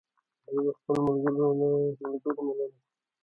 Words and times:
زه 0.51 0.57
له 0.65 0.71
خپلو 0.77 0.99
ملګرو 1.07 1.47
مننه 1.59 2.19
کوم. 2.35 2.73